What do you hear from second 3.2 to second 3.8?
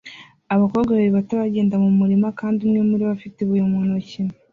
ibuye mu